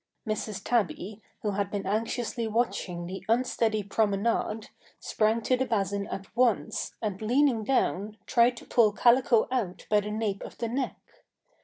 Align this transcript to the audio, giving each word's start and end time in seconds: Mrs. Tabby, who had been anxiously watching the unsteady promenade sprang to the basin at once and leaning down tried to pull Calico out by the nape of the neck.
Mrs. 0.27 0.63
Tabby, 0.63 1.21
who 1.43 1.51
had 1.51 1.69
been 1.69 1.85
anxiously 1.85 2.47
watching 2.47 3.05
the 3.05 3.23
unsteady 3.29 3.83
promenade 3.83 4.69
sprang 4.99 5.41
to 5.43 5.55
the 5.55 5.65
basin 5.67 6.07
at 6.07 6.35
once 6.35 6.95
and 7.03 7.21
leaning 7.21 7.63
down 7.63 8.17
tried 8.25 8.57
to 8.57 8.65
pull 8.65 8.93
Calico 8.93 9.47
out 9.51 9.85
by 9.91 9.99
the 9.99 10.09
nape 10.09 10.41
of 10.41 10.57
the 10.57 10.69
neck. 10.69 10.97